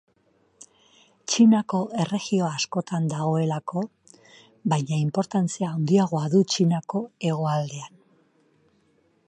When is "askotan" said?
2.53-3.05